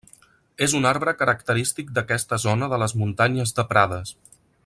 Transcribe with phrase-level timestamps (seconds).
[0.67, 4.17] És un arbre característic d'aquesta zona de les muntanyes de Prades.